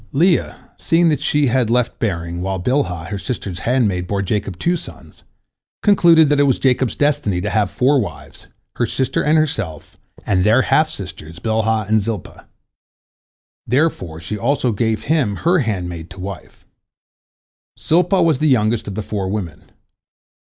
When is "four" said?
7.69-7.99, 19.03-19.27